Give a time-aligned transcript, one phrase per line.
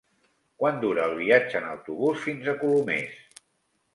[0.61, 3.39] Quant dura el viatge en autobús fins a Colomers?